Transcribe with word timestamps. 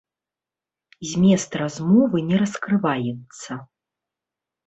Змест 1.09 1.51
размовы 1.61 2.17
не 2.29 2.37
раскрываецца. 2.43 3.51